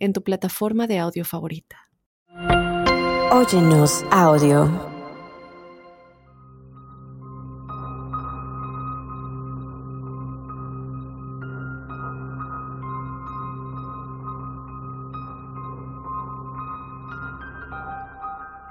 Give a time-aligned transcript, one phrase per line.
[0.00, 1.88] en tu plataforma de audio favorita.
[3.32, 4.90] Óyenos audio.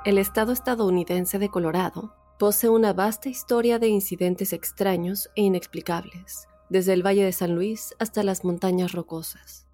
[0.03, 6.93] El estado estadounidense de Colorado posee una vasta historia de incidentes extraños e inexplicables, desde
[6.93, 9.68] el Valle de San Luis hasta las montañas rocosas.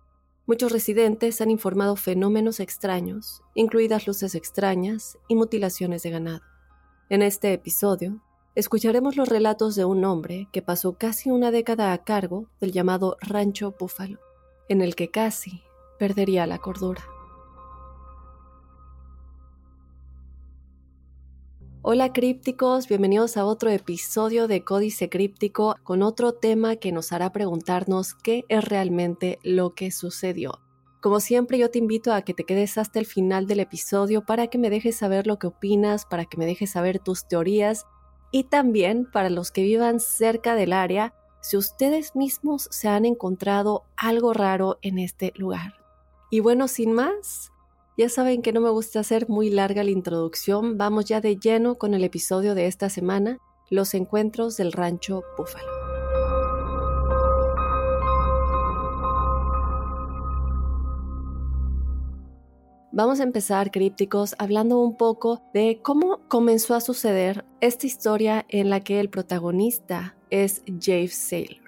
[0.48, 6.44] Muchos residentes han informado fenómenos extraños, incluidas luces extrañas y mutilaciones de ganado.
[7.10, 8.22] En este episodio,
[8.54, 13.18] escucharemos los relatos de un hombre que pasó casi una década a cargo del llamado
[13.22, 14.20] Rancho Búfalo,
[14.70, 15.64] en el que casi
[15.98, 17.04] perdería la cordura.
[21.88, 27.32] Hola crípticos, bienvenidos a otro episodio de Códice Críptico con otro tema que nos hará
[27.32, 30.62] preguntarnos qué es realmente lo que sucedió.
[31.00, 34.48] Como siempre yo te invito a que te quedes hasta el final del episodio para
[34.48, 37.86] que me dejes saber lo que opinas, para que me dejes saber tus teorías
[38.32, 43.84] y también para los que vivan cerca del área, si ustedes mismos se han encontrado
[43.96, 45.76] algo raro en este lugar.
[46.32, 47.52] Y bueno, sin más,
[47.98, 51.78] ya saben que no me gusta hacer muy larga la introducción, vamos ya de lleno
[51.78, 55.72] con el episodio de esta semana, los encuentros del rancho Búfalo.
[62.92, 68.70] Vamos a empezar, crípticos, hablando un poco de cómo comenzó a suceder esta historia en
[68.70, 71.65] la que el protagonista es Jave Sailors.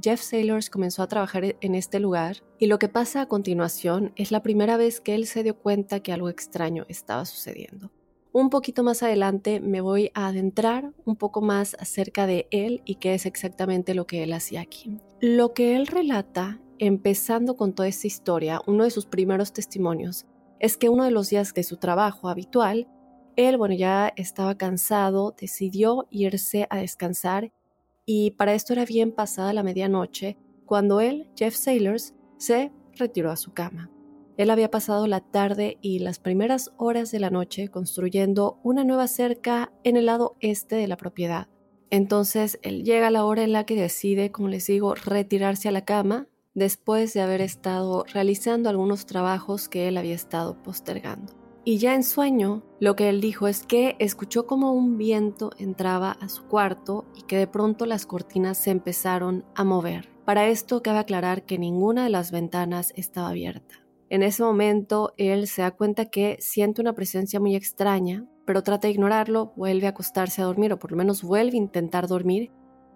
[0.00, 4.12] Jeff Sailors comenzó a trabajar e-, en este lugar y lo que pasa a continuación
[4.16, 7.90] es la primera vez que él se dio cuenta que algo extraño estaba sucediendo.
[8.32, 12.96] Un poquito más adelante me voy a adentrar un poco más acerca de él y
[12.96, 15.00] qué es exactamente lo que él hacía aquí.
[15.20, 20.26] Lo que él relata, empezando con toda esta historia, uno de sus primeros testimonios,
[20.60, 22.86] es que uno de los días de su trabajo habitual,
[23.34, 27.52] él, bueno, ya estaba cansado, decidió irse a descansar
[28.12, 33.36] y para esto era bien pasada la medianoche cuando él, Jeff Sailors, se retiró a
[33.36, 33.88] su cama.
[34.36, 39.06] Él había pasado la tarde y las primeras horas de la noche construyendo una nueva
[39.06, 41.46] cerca en el lado este de la propiedad.
[41.90, 45.72] Entonces él llega a la hora en la que decide, como les digo, retirarse a
[45.72, 51.39] la cama después de haber estado realizando algunos trabajos que él había estado postergando.
[51.62, 56.12] Y ya en sueño, lo que él dijo es que escuchó como un viento entraba
[56.12, 60.08] a su cuarto y que de pronto las cortinas se empezaron a mover.
[60.24, 63.74] Para esto cabe aclarar que ninguna de las ventanas estaba abierta.
[64.08, 68.88] En ese momento, él se da cuenta que siente una presencia muy extraña, pero trata
[68.88, 72.50] de ignorarlo, vuelve a acostarse a dormir o por lo menos vuelve a intentar dormir.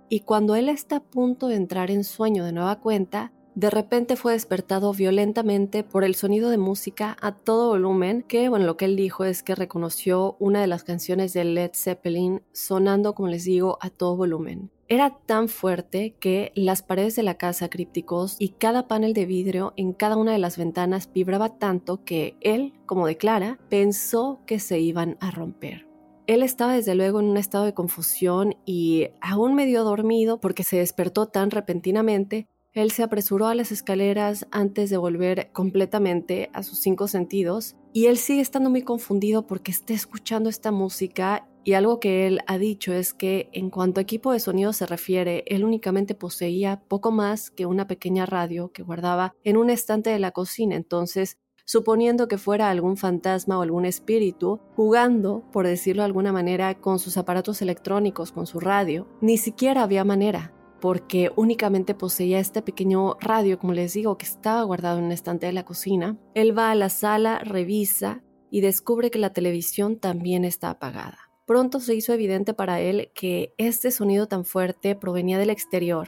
[0.08, 4.16] Y cuando él está a punto de entrar en sueño de nueva cuenta, de repente
[4.16, 8.86] fue despertado violentamente por el sonido de música a todo volumen, que bueno, lo que
[8.86, 13.44] él dijo es que reconoció una de las canciones de Led Zeppelin sonando, como les
[13.44, 14.70] digo, a todo volumen.
[14.88, 19.72] Era tan fuerte que las paredes de la casa crípticos y cada panel de vidrio
[19.76, 24.80] en cada una de las ventanas vibraba tanto que él, como declara, pensó que se
[24.80, 25.86] iban a romper.
[26.26, 30.78] Él estaba desde luego en un estado de confusión y aún medio dormido porque se
[30.78, 36.80] despertó tan repentinamente él se apresuró a las escaleras antes de volver completamente a sus
[36.80, 42.00] cinco sentidos y él sigue estando muy confundido porque está escuchando esta música y algo
[42.00, 45.64] que él ha dicho es que en cuanto a equipo de sonido se refiere, él
[45.64, 50.32] únicamente poseía poco más que una pequeña radio que guardaba en un estante de la
[50.32, 56.32] cocina, entonces suponiendo que fuera algún fantasma o algún espíritu, jugando, por decirlo de alguna
[56.32, 60.53] manera, con sus aparatos electrónicos, con su radio, ni siquiera había manera
[60.84, 65.46] porque únicamente poseía este pequeño radio, como les digo, que estaba guardado en un estante
[65.46, 66.18] de la cocina.
[66.34, 71.30] Él va a la sala, revisa y descubre que la televisión también está apagada.
[71.46, 76.06] Pronto se hizo evidente para él que este sonido tan fuerte provenía del exterior.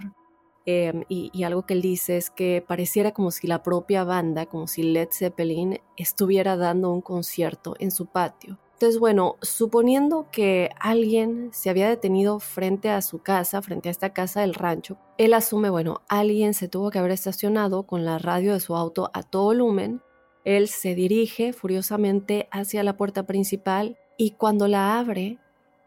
[0.67, 4.45] Em, y, y algo que él dice es que pareciera como si la propia banda,
[4.45, 8.59] como si Led Zeppelin estuviera dando un concierto en su patio.
[8.77, 14.13] Entonces, bueno, suponiendo que alguien se había detenido frente a su casa, frente a esta
[14.13, 18.53] casa del rancho, él asume, bueno, alguien se tuvo que haber estacionado con la radio
[18.53, 20.03] de su auto a todo volumen,
[20.45, 25.39] Él se dirige furiosamente hacia la puerta principal y cuando la abre,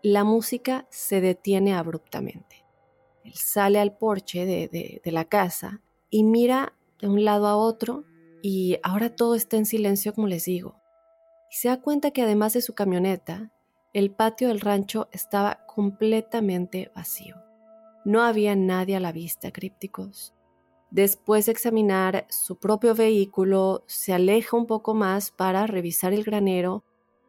[0.02, 2.66] la música se detiene abruptamente.
[3.24, 8.04] Él sale al porche de, la casa y mira de un lado a otro
[8.42, 10.79] y ahora todo está en silencio como les digo.
[11.50, 13.52] Y se da cuenta que además de su camioneta,
[13.94, 17.36] el patio del rancho estaba completamente vacío.
[18.06, 20.34] No había nadie a la vista, crípticos.
[20.92, 26.84] Después de examinar su propio vehículo, se aleja un poco más para revisar el granero,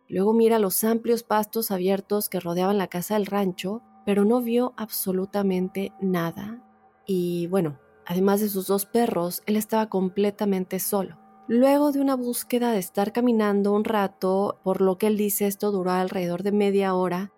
[0.08, 4.72] luego mira los amplios pastos abiertos que rodeaban la casa del rancho, pero no vio
[4.76, 6.64] absolutamente nada.
[7.06, 11.19] Y bueno, además de sus dos perros, él estaba completamente solo.
[11.52, 15.72] Luego de una búsqueda de estar caminando un rato, por lo que él dice esto
[15.72, 17.32] duró alrededor de media hora,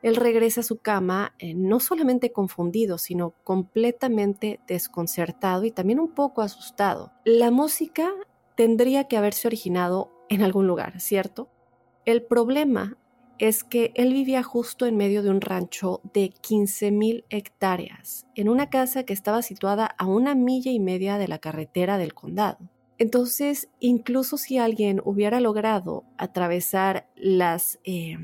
[0.00, 6.14] él regresa a su cama eh, no solamente confundido, sino completamente desconcertado y también un
[6.14, 7.12] poco asustado.
[7.26, 8.10] La música
[8.56, 11.50] tendría que haberse originado en algún lugar, ¿cierto?
[12.06, 12.96] El problema
[13.38, 18.70] es que él vivía justo en medio de un rancho de 15.000 hectáreas, en una
[18.70, 22.70] casa que estaba situada a una milla y media de la carretera del condado.
[22.98, 28.16] Entonces, incluso si alguien hubiera logrado atravesar las eh,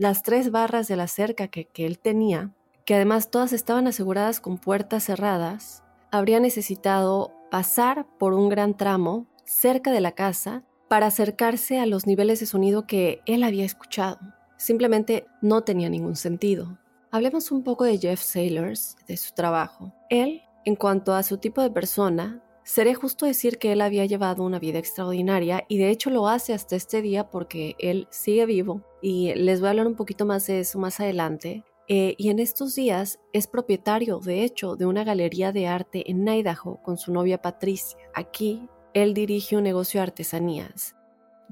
[0.00, 2.54] las tres barras de la cerca que, él tenía,
[2.86, 9.26] que además todas estaban aseguradas con puertas cerradas, habría necesitado pasar por un gran tramo
[9.44, 14.20] cerca de la casa para acercarse a los niveles de sonido que él había escuchado.
[14.56, 16.78] Simplemente no tenía ningún sentido.
[17.10, 19.92] Hablemos un poco de Jeff Sailors, de su trabajo.
[20.08, 24.44] Él, en cuanto a su tipo de persona, Sería justo decir que él había llevado
[24.44, 28.84] una vida extraordinaria y de hecho lo hace hasta este día porque él sigue vivo
[29.02, 31.64] y les voy a hablar un poquito más de eso más adelante.
[31.88, 36.28] Eh, y en estos días es propietario, de hecho, de una galería de arte en
[36.28, 37.98] Idaho con su novia Patricia.
[38.14, 40.94] Aquí él dirige un negocio de artesanías.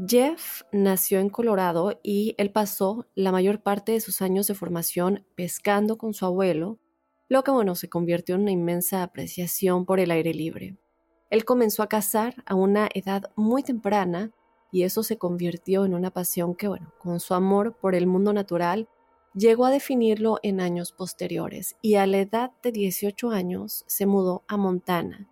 [0.07, 5.27] Jeff nació en Colorado y él pasó la mayor parte de sus años de formación
[5.35, 6.79] pescando con su abuelo,
[7.29, 10.79] lo que bueno se convirtió en una inmensa apreciación por el aire libre.
[11.31, 14.33] Él comenzó a cazar a una edad muy temprana
[14.71, 18.33] y eso se convirtió en una pasión que, bueno, con su amor por el mundo
[18.33, 18.89] natural,
[19.35, 21.77] llegó a definirlo en años posteriores.
[21.81, 25.29] Y a la edad de 18 años se mudó a Montana,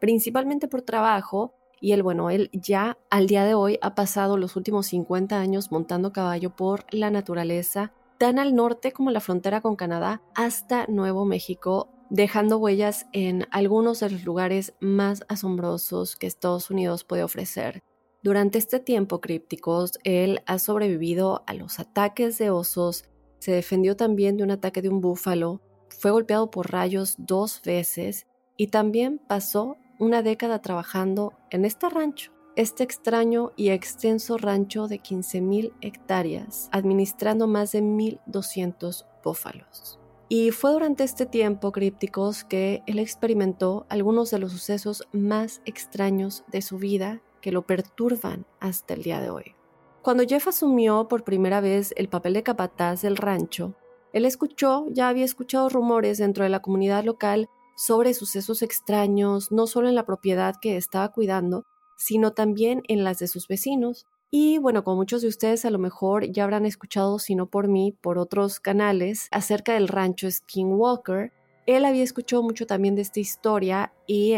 [0.00, 1.52] principalmente por trabajo.
[1.80, 5.70] Y él, bueno, él ya al día de hoy ha pasado los últimos 50 años
[5.70, 11.24] montando caballo por la naturaleza, tan al norte como la frontera con Canadá hasta Nuevo
[11.24, 17.82] México, dejando huellas en algunos de los lugares más asombrosos que Estados Unidos puede ofrecer.
[18.22, 23.04] Durante este tiempo crípticos, él ha sobrevivido a los ataques de osos,
[23.38, 28.26] se defendió también de un ataque de un búfalo, fue golpeado por rayos dos veces
[28.56, 35.00] y también pasó una década trabajando en este rancho, este extraño y extenso rancho de
[35.00, 39.98] 15.000 hectáreas, administrando más de 1.200 búfalos.
[40.28, 46.44] Y fue durante este tiempo, crípticos, que él experimentó algunos de los sucesos más extraños
[46.48, 49.54] de su vida que lo perturban hasta el día de hoy.
[50.02, 53.76] Cuando Jeff asumió por primera vez el papel de capataz del rancho,
[54.12, 59.66] él escuchó, ya había escuchado rumores dentro de la comunidad local sobre sucesos extraños, no
[59.66, 64.06] solo en la propiedad que estaba cuidando, sino también en las de sus vecinos,
[64.38, 67.68] y bueno, como muchos de ustedes a lo mejor ya habrán escuchado, si no por
[67.68, 71.32] mí, por otros canales, acerca del rancho Skinwalker,
[71.64, 74.34] él había escuchado mucho también de esta historia y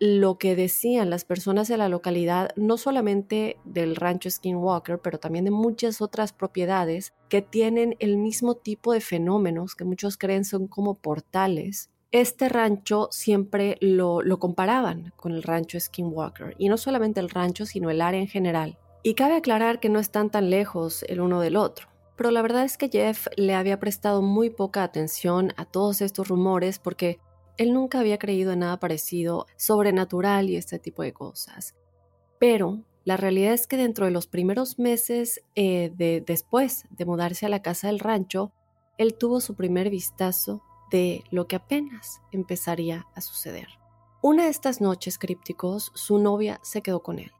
[0.00, 5.46] lo que decían las personas de la localidad, no solamente del rancho Skinwalker, pero también
[5.46, 10.66] de muchas otras propiedades que tienen el mismo tipo de fenómenos que muchos creen son
[10.66, 11.88] como portales.
[12.10, 17.64] Este rancho siempre lo, lo comparaban con el rancho Skinwalker, y no solamente el rancho,
[17.64, 18.76] sino el área en general.
[19.02, 21.88] Y cabe aclarar que no están tan lejos el uno del otro.
[22.16, 26.26] Pero la verdad es que Jeff le había prestado muy poca atención a todos estos
[26.28, 27.20] rumores porque
[27.58, 31.76] él nunca había creído en nada parecido sobrenatural y este tipo de cosas.
[32.40, 37.46] Pero la realidad es que dentro de los primeros meses eh, de, después de mudarse
[37.46, 38.52] a la casa del rancho,
[38.96, 43.68] él tuvo su primer vistazo de lo que apenas empezaría a suceder.
[44.22, 47.30] Una de estas noches crípticos, su novia se quedó con él.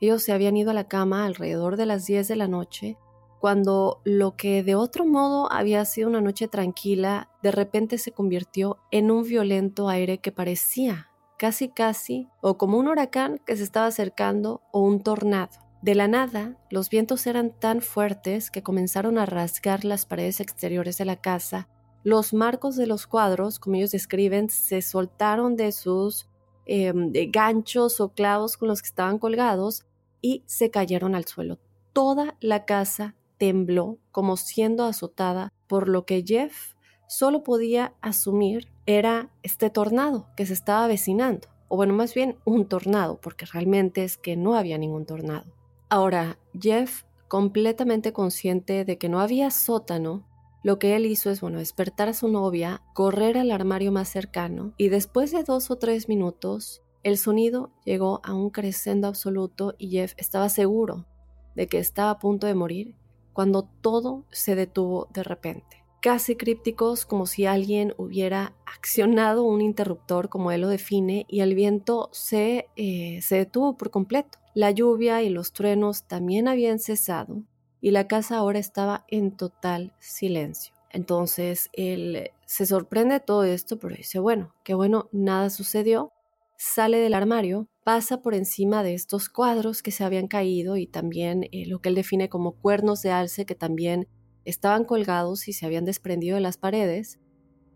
[0.00, 2.96] Ellos se habían ido a la cama alrededor de las 10 de la noche,
[3.40, 8.78] cuando lo que de otro modo había sido una noche tranquila, de repente se convirtió
[8.90, 13.86] en un violento aire que parecía casi casi o como un huracán que se estaba
[13.86, 15.52] acercando o un tornado.
[15.82, 20.98] De la nada, los vientos eran tan fuertes que comenzaron a rasgar las paredes exteriores
[20.98, 21.68] de la casa.
[22.02, 26.28] Los marcos de los cuadros, como ellos describen, se soltaron de sus
[26.66, 29.86] de ganchos o clavos con los que estaban colgados
[30.20, 31.58] y se cayeron al suelo.
[31.92, 36.74] Toda la casa tembló como siendo azotada por lo que Jeff
[37.08, 42.66] solo podía asumir era este tornado que se estaba avecinando, o bueno, más bien un
[42.66, 45.52] tornado, porque realmente es que no había ningún tornado.
[45.88, 50.26] Ahora, Jeff, completamente consciente de que no había sótano,
[50.62, 54.74] lo que él hizo es, bueno, despertar a su novia, correr al armario más cercano
[54.76, 59.90] y después de dos o tres minutos, el sonido llegó a un crescendo absoluto y
[59.90, 61.06] Jeff estaba seguro
[61.54, 62.94] de que estaba a punto de morir
[63.32, 65.84] cuando todo se detuvo de repente.
[66.00, 71.54] Casi crípticos como si alguien hubiera accionado un interruptor como él lo define y el
[71.54, 74.38] viento se, eh, se detuvo por completo.
[74.54, 77.42] La lluvia y los truenos también habían cesado
[77.80, 80.74] y la casa ahora estaba en total silencio.
[80.90, 86.12] Entonces él se sorprende de todo esto, pero dice, bueno, qué bueno, nada sucedió.
[86.60, 91.44] Sale del armario, pasa por encima de estos cuadros que se habían caído y también
[91.52, 94.08] eh, lo que él define como cuernos de alce que también
[94.44, 97.20] estaban colgados y se habían desprendido de las paredes,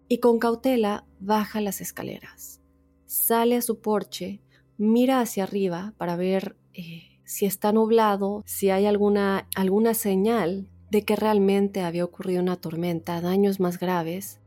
[0.09, 2.61] y con cautela baja las escaleras.
[3.07, 4.41] Sale a su porche,
[4.79, 11.05] mira hacia arriba para ver eh, si está nublado, si hay alguna, alguna señal de
[11.05, 14.41] que realmente había ocurrido una tormenta, daños más graves,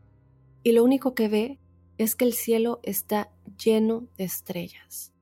[0.62, 1.60] y lo único que ve
[1.98, 5.14] es que el cielo está lleno de estrellas,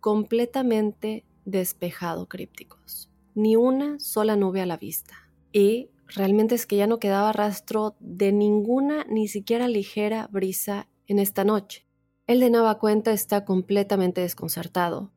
[0.00, 5.30] completamente despejado crípticos, ni una sola nube a la vista.
[5.52, 11.18] Y realmente es que ya no quedaba rastro de ninguna, ni siquiera ligera brisa en
[11.18, 11.86] esta noche.
[12.26, 15.12] El de nueva cuenta está completamente desconcertado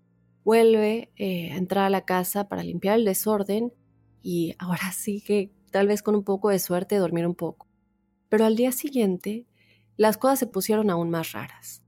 [0.46, 3.74] vuelve eh, a entrar a la casa para limpiar el desorden
[4.22, 7.68] y ahora sí que tal vez con un poco de suerte dormir un poco.
[8.30, 9.46] Pero al día siguiente
[9.98, 11.84] las cosas se pusieron aún más raras.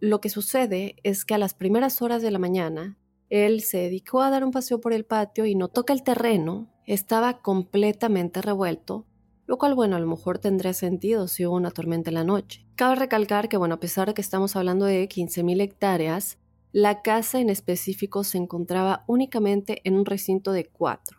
[0.00, 2.98] Lo que sucede es que a las primeras horas de la mañana
[3.30, 6.68] él se dedicó a dar un paseo por el patio y notó que el terreno
[6.86, 9.06] estaba completamente revuelto,
[9.46, 12.66] lo cual, bueno, a lo mejor tendría sentido si hubo una tormenta en la noche.
[12.76, 16.38] Cabe recalcar que, bueno, a pesar de que estamos hablando de 15.000 hectáreas,
[16.72, 21.18] la casa en específico se encontraba únicamente en un recinto de cuatro.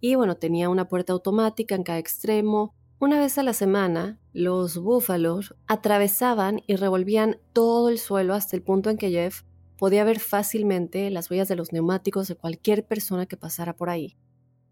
[0.00, 2.74] Y bueno, tenía una puerta automática en cada extremo.
[3.04, 8.62] Una vez a la semana, los búfalos atravesaban y revolvían todo el suelo hasta el
[8.62, 9.42] punto en que Jeff
[9.76, 14.16] podía ver fácilmente las huellas de los neumáticos de cualquier persona que pasara por ahí.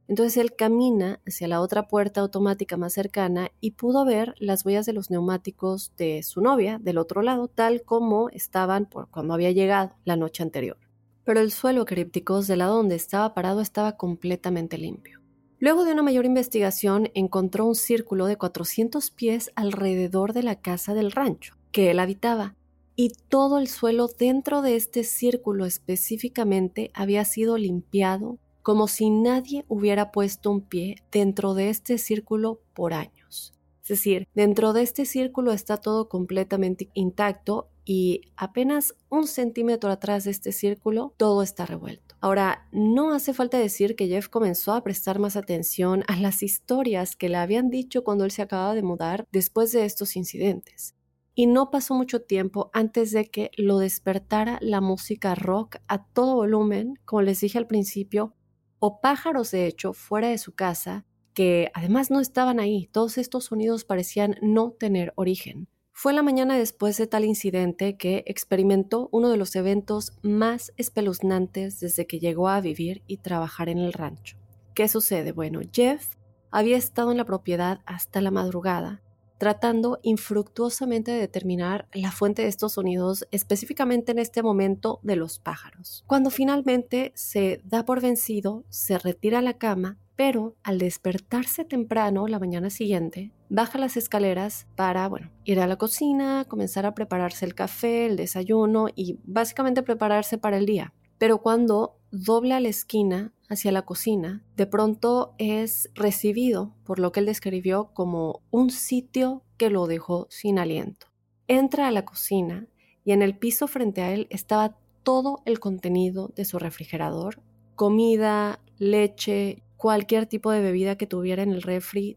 [0.09, 4.87] Entonces él camina hacia la otra puerta automática más cercana y pudo ver las huellas
[4.87, 9.51] de los neumáticos de su novia del otro lado, tal como estaban por cuando había
[9.51, 10.79] llegado la noche anterior.
[11.25, 15.22] Pero el suelo crípticos del lado donde estaba parado estaba completamente limpio.
[15.63, 20.93] Luego de una mayor investigación encontró un círculo de 400 pies alrededor de la casa
[20.93, 22.57] del rancho que él habitaba,
[22.97, 29.65] y todo el suelo dentro de este círculo específicamente había sido limpiado como si nadie
[29.69, 33.55] hubiera puesto un pie dentro de este círculo por años.
[33.83, 40.25] Es decir, dentro de este círculo está todo completamente intacto y apenas un centímetro atrás
[40.25, 42.12] de este círculo todo está revuelto.
[42.25, 47.17] Ahora, no hace falta decir que Jeff comenzó a prestar más atención a las historias
[47.17, 50.95] que le habían dicho cuando él se acababa de mudar después de estos incidentes.
[51.35, 56.37] Y no pasó mucho tiempo antes de que lo despertara la música rock a todo
[56.37, 58.37] volumen, como les dije al principio,
[58.79, 62.89] o pájaros de hecho fuera de su casa que además no estaban ahí.
[62.93, 65.67] Todos estos sonidos parecían no tener origen.
[65.93, 71.81] Fue la mañana después de tal incidente que experimentó uno de los eventos más espeluznantes
[71.81, 74.37] desde que llegó a vivir y trabajar en el rancho.
[74.75, 75.33] ¿Qué sucede?
[75.33, 76.15] Bueno, Jeff
[76.51, 79.03] había estado en la propiedad hasta la madrugada
[79.43, 85.41] tratando infructuosamente de determinar la fuente de estos sonidos, específicamente en este momento de los
[85.41, 86.05] pájaros.
[86.07, 92.27] Cuando finalmente se da por vencido, se retira a la cama, pero al despertarse temprano
[92.29, 97.45] la mañana siguiente, baja las escaleras para, bueno, ir a la cocina, comenzar a prepararse
[97.45, 100.93] el café, el desayuno y básicamente prepararse para el día.
[101.19, 107.21] Pero cuando dobla la esquina hacia la cocina, de pronto es recibido por lo que
[107.21, 111.07] él describió como un sitio que lo dejó sin aliento.
[111.49, 112.67] Entra a la cocina
[113.05, 117.41] y en el piso frente a él estaba todo el contenido de su refrigerador,
[117.75, 122.17] comida, leche, cualquier tipo de bebida que tuviera en el refri,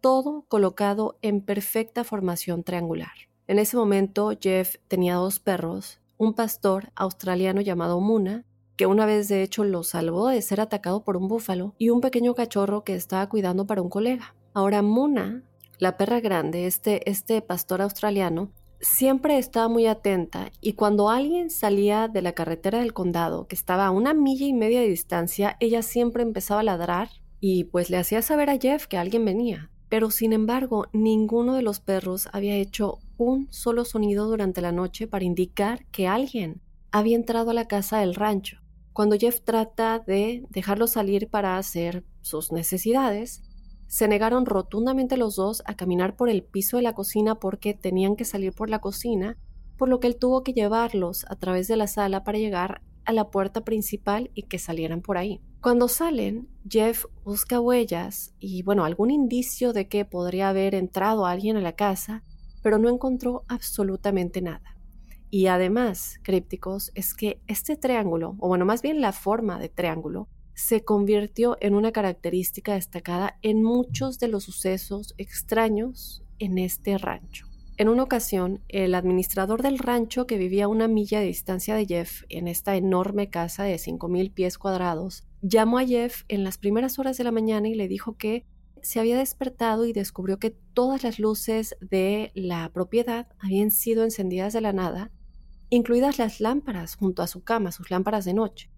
[0.00, 3.12] todo colocado en perfecta formación triangular.
[3.46, 8.46] En ese momento Jeff tenía dos perros, un pastor australiano llamado Muna
[8.78, 12.00] que una vez de hecho lo salvó de ser atacado por un búfalo, y un
[12.00, 14.34] pequeño cachorro que estaba cuidando para un colega.
[14.54, 15.42] Ahora Muna,
[15.78, 18.50] la perra grande, este, este pastor australiano,
[18.84, 23.86] siempre estaba muy atenta y cuando alguien salía de la carretera del condado, que estaba
[23.86, 27.08] a una milla y media de distancia, ella siempre empezaba a ladrar
[27.40, 29.70] y pues le hacía saber a Jeff que alguien venía.
[29.88, 35.06] Pero sin embargo, ninguno de los perros había hecho un solo sonido durante la noche
[35.06, 36.60] para indicar que alguien
[36.90, 38.58] había entrado a la casa del rancho.
[38.92, 43.42] Cuando Jeff trata de dejarlo salir para hacer sus necesidades,
[43.86, 48.16] se negaron rotundamente los dos a caminar por el piso de la cocina porque tenían
[48.16, 49.38] que salir por la cocina,
[49.76, 53.12] por lo que él tuvo que llevarlos a través de la sala para llegar a
[53.12, 55.40] la puerta principal y que salieran por ahí.
[55.60, 61.56] Cuando salen, Jeff busca huellas y, bueno, algún indicio de que podría haber entrado alguien
[61.56, 62.22] a la casa,
[62.62, 64.76] pero no encontró absolutamente nada.
[65.30, 70.28] Y además, crípticos, es que este triángulo, o bueno, más bien la forma de triángulo,
[70.54, 77.46] se convirtió en una característica destacada en muchos de los sucesos extraños en este rancho.
[77.76, 81.86] En una ocasión, el administrador del rancho, que vivía a una milla de distancia de
[81.86, 87.00] Jeff en esta enorme casa de 5.000 pies cuadrados, llamó a Jeff en las primeras
[87.00, 88.46] horas de la mañana y le dijo que
[88.80, 94.52] se había despertado y descubrió que todas las luces de la propiedad habían sido encendidas
[94.52, 95.10] de la nada,
[95.70, 98.70] incluidas las lámparas junto a su cama, sus lámparas de noche.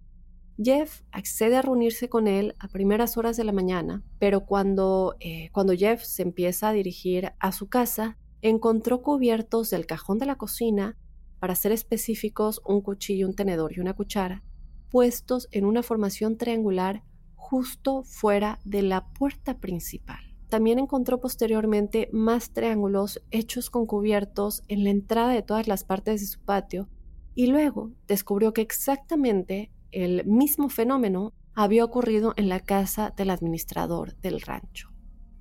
[0.63, 5.51] Jeff accede a reunirse con él a primeras horas de la mañana, pero cuando, eh,
[5.53, 10.37] cuando Jeff se empieza a dirigir a su casa, encontró cubiertos del cajón de la
[10.37, 10.97] cocina,
[11.39, 14.43] para ser específicos, un cuchillo, un tenedor y una cuchara,
[14.91, 17.03] puestos en una formación triangular
[17.35, 20.19] justo fuera de la puerta principal.
[20.49, 26.21] También encontró posteriormente más triángulos hechos con cubiertos en la entrada de todas las partes
[26.21, 26.89] de su patio
[27.35, 34.17] y luego descubrió que exactamente el mismo fenómeno había ocurrido en la casa del administrador
[34.17, 34.91] del rancho.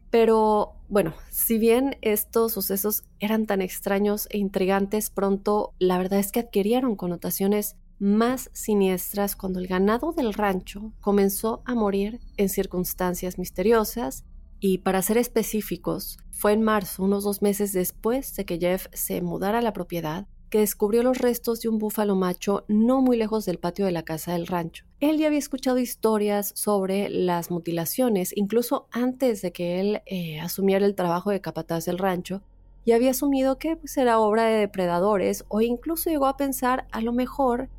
[0.10, 6.32] Pero bueno, si bien estos sucesos eran tan extraños e intrigantes, pronto la verdad es
[6.32, 13.38] que adquirieron connotaciones más siniestras cuando el ganado del rancho comenzó a morir en circunstancias
[13.38, 14.26] misteriosas
[14.60, 19.22] y para ser específicos, fue en marzo, unos dos meses después de que Jeff se
[19.22, 20.28] mudara a la propiedad,
[20.60, 24.34] descubrió los restos de un búfalo macho no muy lejos del patio de la casa
[24.34, 24.86] del rancho.
[25.00, 30.86] Él ya había escuchado historias sobre las mutilaciones, incluso antes de que él eh, asumiera
[30.86, 32.42] el trabajo de capataz del rancho,
[32.86, 37.02] y había asumido que pues, era obra de depredadores o incluso llegó a pensar a
[37.02, 37.70] lo mejor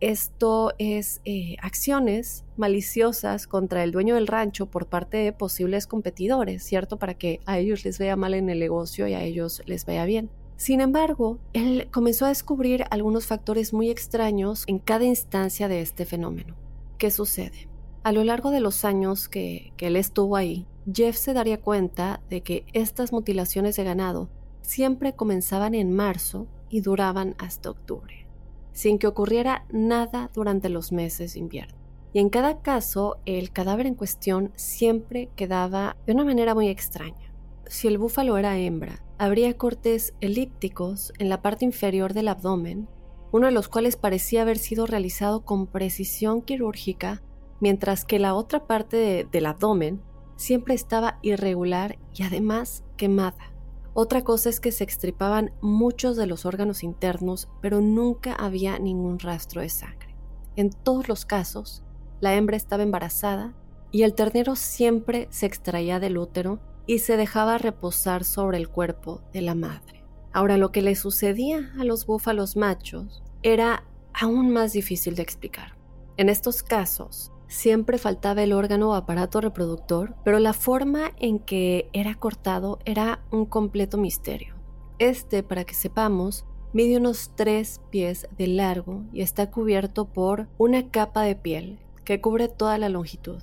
[0.00, 6.62] esto es eh, acciones maliciosas contra el dueño del rancho por parte de posibles competidores,
[6.62, 6.98] ¿cierto?
[6.98, 10.04] Para que a ellos les vea mal en el negocio y a ellos les vea
[10.04, 10.30] bien.
[10.56, 16.06] Sin embargo, él comenzó a descubrir algunos factores muy extraños en cada instancia de este
[16.06, 16.56] fenómeno.
[16.96, 17.68] ¿Qué sucede?
[18.02, 22.40] A lo largo de los años que, él estuvo ahí, Jeff se daría cuenta de
[22.40, 24.30] que estas mutilaciones de ganado
[24.62, 28.26] siempre comenzaban en marzo y duraban hasta octubre,
[28.72, 31.76] sin que ocurriera nada durante los meses de invierno.
[32.14, 37.30] Y en cada caso, el cadáver en cuestión siempre quedaba de una manera muy extraña.
[37.66, 42.88] Si el búfalo era hembra, habría cortes elípticos en la parte inferior del abdomen,
[43.32, 47.22] uno de los cuales parecía haber sido realizado con precisión quirúrgica,
[47.60, 50.02] mientras que la otra parte del abdomen
[50.36, 53.52] siempre estaba irregular y además quemada.
[53.94, 59.18] Otra cosa es que se extripaban muchos de los órganos internos, pero nunca había ningún
[59.18, 60.14] rastro de sangre.
[60.54, 61.82] En todos los casos,
[62.20, 63.54] la hembra estaba embarazada
[63.90, 69.22] y el ternero siempre se extraía del útero y se dejaba reposar sobre el cuerpo
[69.32, 70.04] de la madre.
[70.32, 75.76] Ahora lo que le sucedía a los búfalos machos era aún más difícil de explicar.
[76.16, 81.88] En estos casos, siempre faltaba el órgano o aparato reproductor, pero la forma en que
[81.92, 84.54] era cortado era un completo misterio.
[84.98, 90.90] Este, para que sepamos, mide unos tres pies de largo y está cubierto por una
[90.90, 93.42] capa de piel que cubre toda la longitud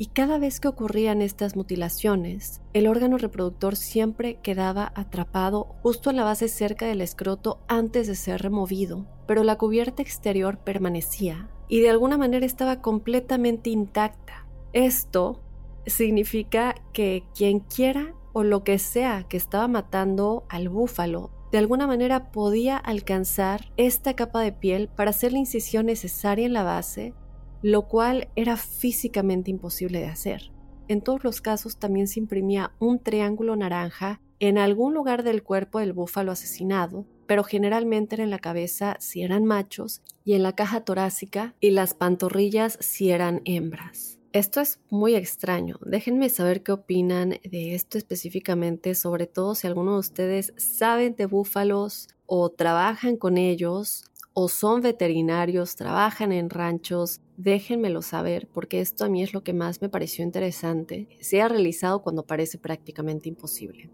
[0.00, 6.16] y cada vez que ocurrían estas mutilaciones, el órgano reproductor siempre quedaba atrapado justo en
[6.16, 11.80] la base cerca del escroto antes de ser removido, pero la cubierta exterior permanecía y
[11.80, 14.46] de alguna manera estaba completamente intacta.
[14.72, 15.42] Esto
[15.84, 21.86] significa que quien quiera o lo que sea que estaba matando al búfalo de alguna
[21.86, 27.12] manera podía alcanzar esta capa de piel para hacer la incisión necesaria en la base
[27.62, 30.50] lo cual era físicamente imposible de hacer.
[30.88, 35.78] En todos los casos también se imprimía un triángulo naranja en algún lugar del cuerpo
[35.78, 40.54] del búfalo asesinado, pero generalmente era en la cabeza si eran machos y en la
[40.54, 44.18] caja torácica y las pantorrillas si eran hembras.
[44.32, 45.78] Esto es muy extraño.
[45.84, 51.26] Déjenme saber qué opinan de esto específicamente, sobre todo si alguno de ustedes saben de
[51.26, 59.04] búfalos o trabajan con ellos o son veterinarios, trabajan en ranchos, déjenmelo saber porque esto
[59.04, 61.08] a mí es lo que más me pareció interesante.
[61.20, 63.90] Se ha realizado cuando parece prácticamente imposible.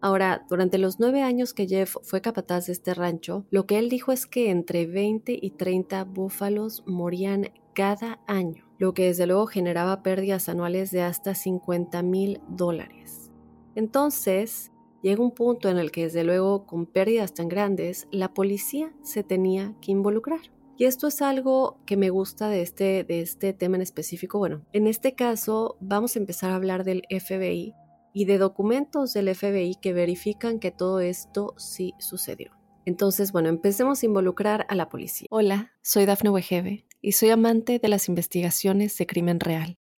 [0.00, 3.88] Ahora, durante los nueve años que Jeff fue capataz de este rancho, lo que él
[3.88, 9.46] dijo es que entre 20 y 30 búfalos morían cada año, lo que desde luego
[9.46, 13.30] generaba pérdidas anuales de hasta 50 mil dólares.
[13.74, 14.70] Entonces,
[15.04, 19.22] llega un punto en el que desde luego con pérdidas tan grandes, la policía se
[19.22, 20.40] tenía que involucrar.
[20.78, 24.38] Y esto es algo que me gusta de este, de este tema en específico.
[24.38, 27.74] Bueno, en este caso vamos a empezar a hablar del FBI
[28.14, 32.52] y de documentos del FBI que verifican que todo esto sí sucedió.
[32.86, 35.28] Entonces, bueno, empecemos a involucrar a la policía.
[35.30, 39.76] Hola, soy Dafne Wegebe y soy amante de las investigaciones de crimen real.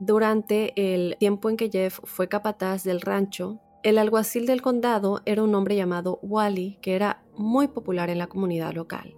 [0.00, 5.42] Durante el tiempo en que Jeff fue capataz del rancho, el alguacil del condado era
[5.42, 9.16] un hombre llamado Wally, que era muy popular en la comunidad local.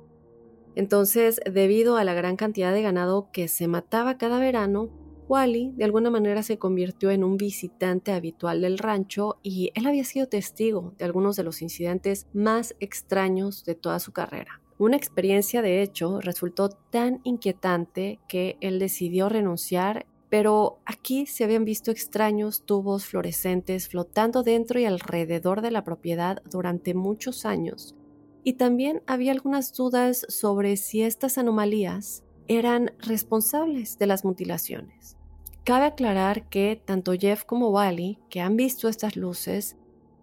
[0.74, 4.90] Entonces, debido a la gran cantidad de ganado que se mataba cada verano,
[5.28, 10.04] Wally de alguna manera se convirtió en un visitante habitual del rancho y él había
[10.04, 14.60] sido testigo de algunos de los incidentes más extraños de toda su carrera.
[14.76, 21.64] Una experiencia de hecho resultó tan inquietante que él decidió renunciar, pero aquí se habían
[21.64, 27.94] visto extraños tubos fluorescentes flotando dentro y alrededor de la propiedad durante muchos años.
[28.42, 35.16] Y también había algunas dudas sobre si estas anomalías eran responsables de las mutilaciones.
[35.62, 39.76] Cabe aclarar que tanto Jeff como Wally, que han visto estas luces,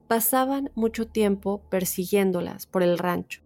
[0.10, 3.44] pasaban mucho tiempo persiguiéndolas por el rancho,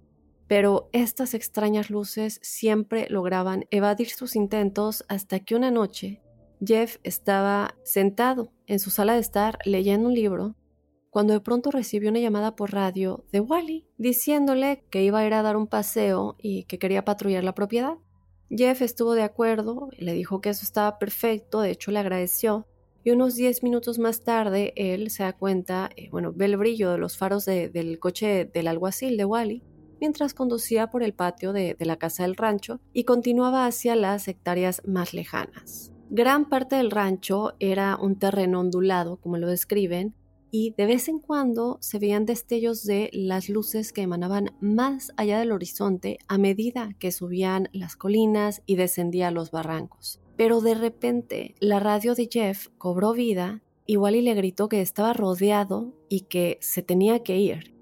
[0.47, 6.23] pero estas extrañas luces siempre lograban evadir sus intentos hasta que una noche
[6.63, 10.55] Jeff estaba sentado en su sala de estar leyendo un libro
[11.09, 15.33] cuando de pronto recibió una llamada por radio de Wally diciéndole que iba a ir
[15.33, 17.93] a dar un paseo y que quería patrullar la propiedad.
[18.49, 22.67] Jeff estuvo de acuerdo, le dijo que eso estaba perfecto, de hecho le agradeció,
[23.05, 26.91] y unos 10 minutos más tarde él se da cuenta, eh, bueno, ve el brillo
[26.91, 29.63] de los faros del coche del alguacil de Wally,
[30.01, 34.27] mientras conducía por el patio de, de la casa del rancho y continuaba hacia las
[34.27, 35.94] hectáreas más lejanas.
[36.09, 40.13] Gran parte del rancho era un terreno ondulado, como lo describen,
[40.51, 45.39] y de vez en cuando se veían destellos de las luces que emanaban más allá
[45.39, 50.21] del horizonte a medida que subían las colinas y descendía los barrancos.
[50.37, 55.11] Pero de repente la radio de Jeff cobró vida y Wally le gritó que estaba
[55.11, 57.74] rodeado y que se tenía que ir.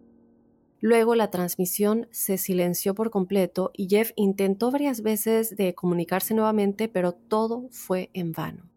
[0.84, 6.89] Luego la transmisión se silenció por completo y Jeff intentó varias veces de comunicarse nuevamente,
[6.89, 8.69] pero todo fue en vano.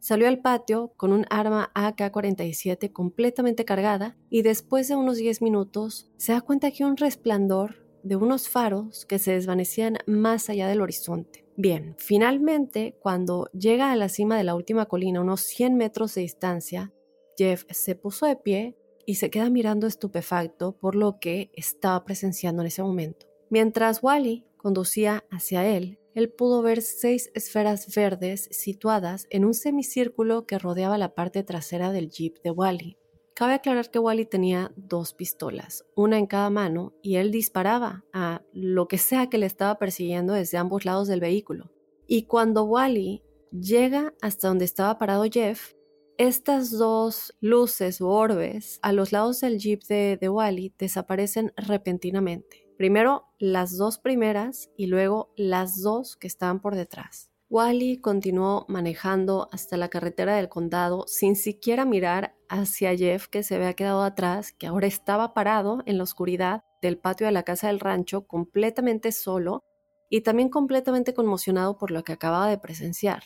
[0.00, 6.10] Salió al patio con un arma AK-47 completamente cargada y después de unos 10 minutos
[6.16, 10.80] se da cuenta que un resplandor de unos faros que se desvanecían más allá del
[10.80, 11.46] horizonte.
[11.56, 16.22] Bien, finalmente, cuando llega a la cima de la última colina, unos 100 metros de
[16.22, 16.92] distancia,
[17.38, 22.62] Jeff se puso de pie y se queda mirando estupefacto por lo que estaba presenciando
[22.62, 23.26] en ese momento.
[23.50, 30.46] Mientras Wally conducía hacia él, él pudo ver seis esferas verdes situadas en un semicírculo
[30.46, 32.96] que rodeaba la parte trasera del jeep de Wally.
[33.34, 38.42] Cabe aclarar que Wally tenía dos pistolas, una en cada mano, y él disparaba a
[38.52, 41.72] lo que sea que le estaba persiguiendo desde ambos lados del vehículo.
[42.06, 45.73] Y cuando Wally llega hasta donde estaba parado Jeff,
[46.18, 52.66] estas dos luces o orbes a los lados del jeep de, de Wally desaparecen repentinamente.
[52.76, 57.30] Primero las dos primeras y luego las dos que estaban por detrás.
[57.50, 63.54] Wally continuó manejando hasta la carretera del condado sin siquiera mirar hacia Jeff que se
[63.54, 67.68] había quedado atrás, que ahora estaba parado en la oscuridad del patio de la casa
[67.68, 69.62] del rancho completamente solo
[70.10, 73.22] y también completamente conmocionado por lo que acababa de presenciar.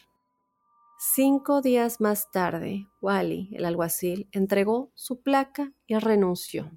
[1.00, 6.76] Cinco días más tarde, Wally, el alguacil, entregó su placa y renunció.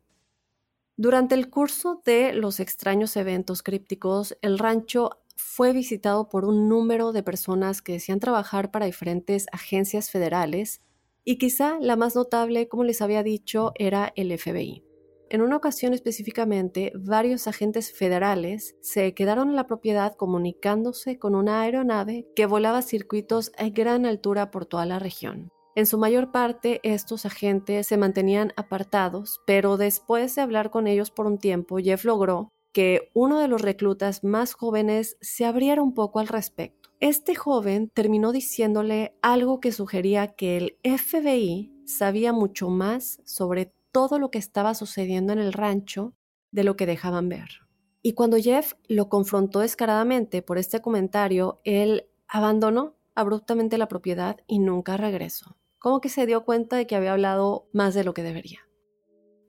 [0.96, 7.14] Durante el curso de los extraños eventos crípticos, el rancho fue visitado por un número
[7.14, 10.82] de personas que decían trabajar para diferentes agencias federales,
[11.24, 14.84] Y quizá la más notable, como les había dicho, era el FBI.
[15.32, 21.62] En una ocasión específicamente, varios agentes federales se quedaron en la propiedad comunicándose con una
[21.62, 25.50] aeronave que volaba circuitos a gran altura por toda la región.
[25.74, 31.12] En su mayor parte, estos agentes se mantenían apartados, pero después de hablar con ellos
[31.12, 35.94] por un tiempo, Jeff logró que uno de los reclutas más jóvenes se abriera un
[35.94, 36.90] poco al respecto.
[37.00, 44.20] Este joven terminó diciéndole algo que sugería que el FBI sabía mucho más sobre todo
[44.20, 46.14] lo que estaba sucediendo en el rancho
[46.52, 47.62] de lo que dejaban ver.
[48.02, 54.60] Y cuando Jeff lo confrontó descaradamente por este comentario, él abandonó abruptamente la propiedad y
[54.60, 55.58] nunca regresó.
[55.78, 58.60] Como que se dio cuenta de que había hablado más de lo que debería.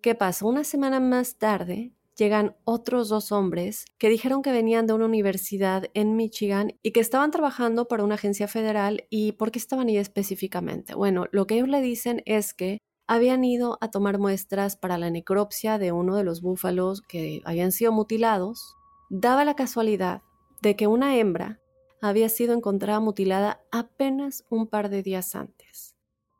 [0.02, 0.48] ¿Qué pasó?
[0.48, 5.84] Una semana más tarde llegan otros dos hombres que dijeron que venían de una universidad
[5.94, 9.96] en Michigan y que estaban trabajando para una agencia federal y por qué estaban ahí
[9.96, 10.94] específicamente.
[10.94, 12.78] Bueno, lo que ellos le dicen es que
[13.12, 17.70] habían ido a tomar muestras para la necropsia de uno de los búfalos que habían
[17.70, 18.74] sido mutilados.
[19.10, 20.22] Daba la casualidad
[20.62, 21.60] de que una hembra
[22.00, 25.94] había sido encontrada mutilada apenas un par de días antes.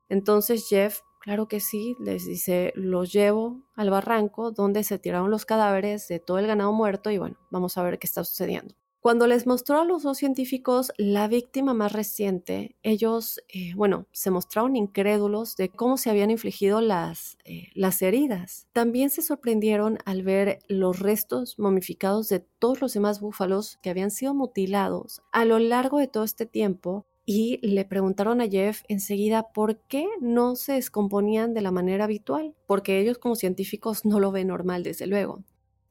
[0.09, 5.45] Entonces Jeff, claro que sí, les dice, los llevo al barranco donde se tiraron los
[5.45, 8.75] cadáveres de todo el ganado muerto y bueno, vamos a ver qué está sucediendo.
[9.03, 14.31] Cuando les mostró a los dos científicos la víctima más reciente, ellos, eh, bueno, se
[14.31, 18.69] mostraron incrédulos de cómo se habían infligido las, eh, las heridas.
[18.73, 24.13] También se sorprendieron al ver los restos momificados de todos los demás búfalos que habían
[24.13, 29.53] sido mutilados a lo largo de todo este tiempo y le preguntaron a Jeff enseguida
[29.53, 34.31] por qué no se descomponían de la manera habitual, porque ellos como científicos no lo
[34.31, 35.43] ven normal, desde luego.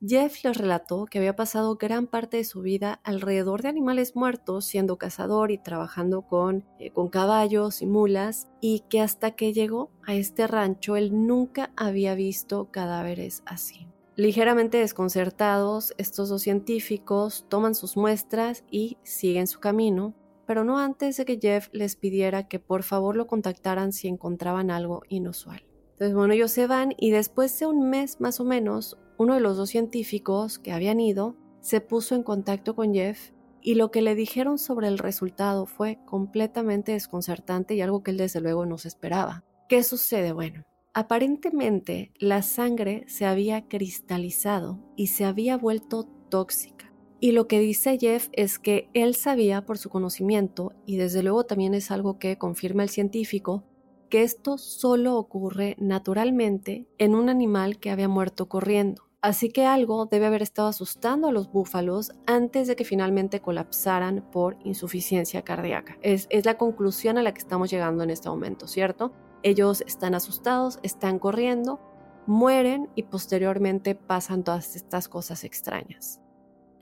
[0.04, 4.66] Jeff les relató que había pasado gran parte de su vida alrededor de animales muertos,
[4.66, 9.92] siendo cazador y trabajando con, eh, con caballos y mulas, y que hasta que llegó
[10.08, 13.88] a este rancho él nunca había visto cadáveres así.
[14.16, 20.16] Ligeramente desconcertados, estos dos científicos toman sus muestras y siguen su camino,
[20.48, 24.72] pero no antes de que Jeff les pidiera que por favor lo contactaran si encontraban
[24.72, 25.64] algo inusual.
[25.92, 29.40] Entonces, bueno, ellos se van y después de un mes más o menos, uno de
[29.40, 34.02] los dos científicos que habían ido se puso en contacto con Jeff y lo que
[34.02, 38.80] le dijeron sobre el resultado fue completamente desconcertante y algo que él desde luego no
[38.80, 39.44] se esperaba.
[39.70, 40.32] ¿Qué sucede?
[40.32, 40.64] Bueno,
[40.96, 46.92] aparentemente la sangre se había cristalizado y se había vuelto tóxica.
[47.20, 51.46] Y lo que dice Jeff es que él sabía por su conocimiento, y desde luego
[51.46, 53.66] también es algo que confirma el científico,
[54.10, 59.11] que esto solo ocurre naturalmente en un animal que había muerto corriendo.
[59.22, 64.26] Así que algo debe haber estado asustando a los búfalos antes de que finalmente colapsaran
[64.32, 65.98] por insuficiencia cardíaca.
[66.02, 69.14] Es, la conclusión a la que estamos llegando en este momento, ¿cierto?
[69.44, 71.80] Ellos están asustados, están corriendo,
[72.26, 76.20] mueren y posteriormente pasan todas estas cosas extrañas.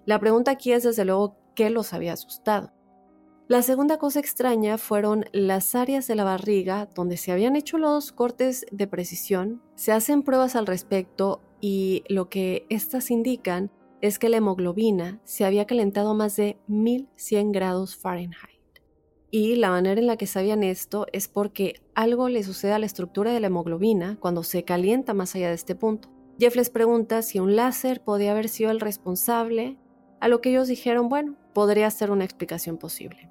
[0.06, 2.72] La pregunta aquí es desde luego qué los había asustado.
[3.50, 8.14] La segunda cosa extraña fueron las áreas de la barriga donde se habían hecho los
[8.14, 9.62] cortes de precisión.
[9.76, 15.46] Se hacen pruebas al respecto y lo que estas indican es que la hemoglobina se
[15.46, 18.60] había calentado más de 1100 grados Fahrenheit.
[19.32, 22.86] Y la manera en la que sabían esto es porque algo le sucede a la
[22.86, 26.10] estructura de la hemoglobina cuando se calienta más allá de este punto.
[26.40, 29.78] Jeff les pregunta si un láser podía haber sido el responsable,
[30.20, 33.30] a lo que ellos dijeron, bueno, podría ser una explicación posible.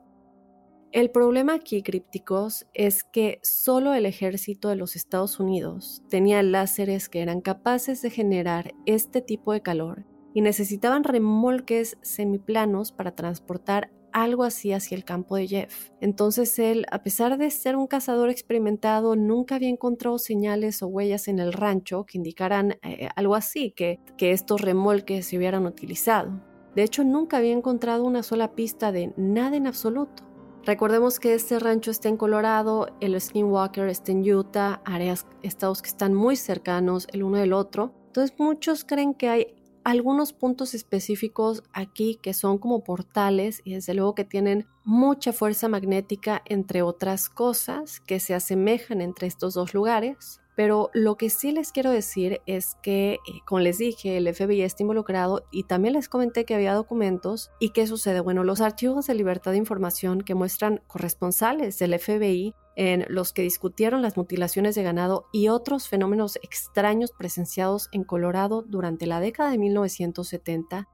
[0.90, 7.10] El problema aquí, crípticos, es que solo el ejército de los Estados Unidos tenía láseres
[7.10, 13.90] que eran capaces de generar este tipo de calor y necesitaban remolques semiplanos para transportar
[14.12, 15.90] algo así hacia el campo de Jeff.
[16.00, 21.28] Entonces él, a pesar de ser un cazador experimentado, nunca había encontrado señales o huellas
[21.28, 26.42] en el rancho que indicaran eh, algo así, que, que estos remolques se hubieran utilizado.
[26.74, 30.27] De hecho, nunca había encontrado una sola pista de nada en absoluto.
[30.64, 35.88] Recordemos que este rancho está en Colorado, el Skinwalker está en Utah, áreas, estados que
[35.88, 37.94] están muy cercanos el uno del otro.
[38.08, 43.94] Entonces muchos creen que hay algunos puntos específicos aquí que son como portales y desde
[43.94, 49.72] luego que tienen mucha fuerza magnética entre otras cosas que se asemejan entre estos dos
[49.72, 50.42] lugares.
[50.58, 54.62] Pero lo que sí les quiero decir es que, eh, como les dije, el FBI
[54.62, 57.52] está involucrado y también les comenté que había documentos.
[57.60, 58.18] ¿Y qué sucede?
[58.18, 63.42] Bueno, los archivos de libertad de información que muestran corresponsales del FBI en los que
[63.42, 69.52] discutieron las mutilaciones de ganado y otros fenómenos extraños presenciados en Colorado durante la década
[69.52, 70.88] de 1970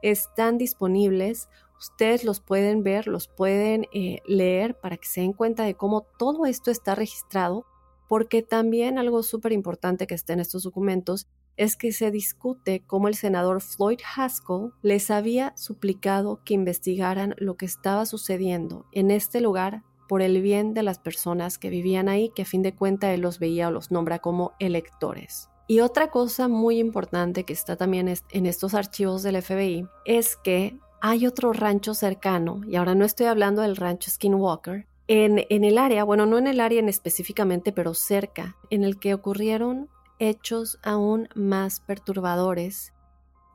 [0.00, 1.50] están disponibles.
[1.78, 6.06] Ustedes los pueden ver, los pueden eh, leer para que se den cuenta de cómo
[6.18, 7.66] todo esto está registrado
[8.10, 13.06] porque también algo súper importante que está en estos documentos es que se discute cómo
[13.06, 19.40] el senador Floyd Haskell les había suplicado que investigaran lo que estaba sucediendo en este
[19.40, 23.14] lugar por el bien de las personas que vivían ahí, que a fin de cuentas
[23.14, 25.48] él los veía o los nombra como electores.
[25.68, 30.76] Y otra cosa muy importante que está también en estos archivos del FBI es que
[31.00, 36.04] hay otro rancho cercano, y ahora no estoy hablando del rancho Skinwalker, en, el área,
[36.04, 39.88] bueno, no en el área en específicamente, pero cerca, en el que ocurrieron
[40.20, 42.92] hechos aún más perturbadores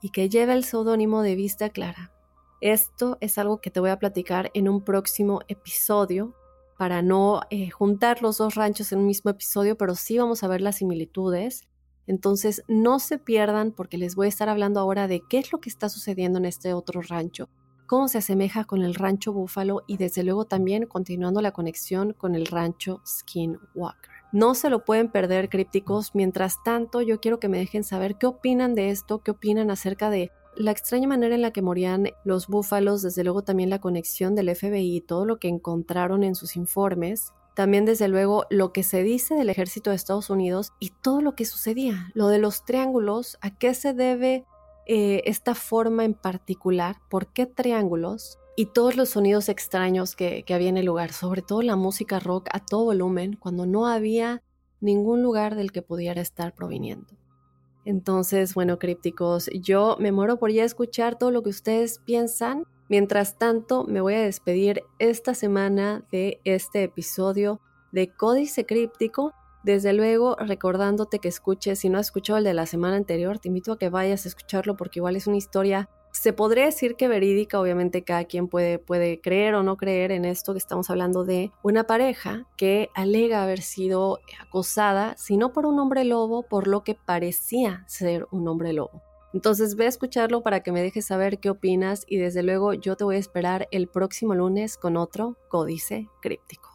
[0.01, 2.11] y que lleva el seudónimo de Vista Clara.
[2.59, 6.35] Esto es algo que te voy a platicar en un próximo episodio
[6.77, 10.49] para no eh, juntar los dos ranchos en un mismo episodio, pero sí vamos a
[10.49, 11.69] ver las similitudes.
[12.05, 15.61] Entonces, no se pierdan porque les voy a estar hablando ahora de qué es lo
[15.61, 17.47] que está sucediendo en este otro rancho,
[17.85, 22.35] cómo se asemeja con el rancho Búfalo y desde luego también continuando la conexión con
[22.35, 24.11] el rancho Skinwalker.
[24.31, 26.13] No se lo pueden perder, crípticos.
[26.13, 30.09] Mientras tanto, yo quiero que me dejen saber qué opinan de esto, qué opinan acerca
[30.09, 34.35] de la extraña manera en la que morían los búfalos, desde luego también la conexión
[34.35, 38.83] del FBI y todo lo que encontraron en sus informes, también desde luego lo que
[38.83, 42.65] se dice del ejército de Estados Unidos y todo lo que sucedía, lo de los
[42.65, 44.45] triángulos, a qué se debe
[44.87, 50.53] eh, esta forma en particular, por qué triángulos y todos los sonidos extraños que, que
[50.53, 54.41] había en el lugar, sobre todo la música rock a todo volumen, cuando no había
[54.79, 57.17] ningún lugar del que pudiera estar proviniendo.
[57.85, 62.65] Entonces, bueno, crípticos, yo me muero por ya escuchar todo lo que ustedes piensan.
[62.89, 69.33] Mientras tanto, me voy a despedir esta semana de este episodio de Códice Críptico.
[69.65, 73.47] Desde luego, recordándote que escuches, si no has escuchado el de la semana anterior, te
[73.47, 77.09] invito a que vayas a escucharlo porque igual es una historia se podría decir que
[77.09, 81.25] verídica, obviamente cada quien puede, puede creer o no creer en esto que estamos hablando
[81.25, 86.67] de una pareja que alega haber sido acosada, si no por un hombre lobo, por
[86.67, 89.01] lo que parecía ser un hombre lobo.
[89.33, 92.95] Entonces ve a escucharlo para que me dejes saber qué opinas y desde luego yo
[92.95, 96.74] te voy a esperar el próximo lunes con otro códice críptico.